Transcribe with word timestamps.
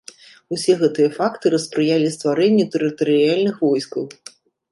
Усе 0.55 0.73
гэтыя 0.81 1.09
фактары 1.17 1.59
спрыялі 1.65 2.09
стварэнню 2.15 2.65
тэрытарыяльных 2.77 3.55
войскаў. 3.67 4.03